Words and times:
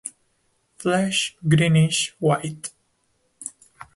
Flesh 0.77 1.37
Greenish 1.47 2.15
white. 2.17 2.71